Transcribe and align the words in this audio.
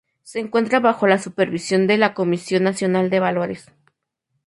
Se 0.23 0.39
encuentra 0.39 0.79
bajo 0.79 1.05
la 1.05 1.19
supervisión 1.19 1.85
de 1.85 1.99
la 1.99 2.15
Comisión 2.15 2.63
Nacional 2.63 3.11
de 3.11 3.19
Valores. 3.19 3.67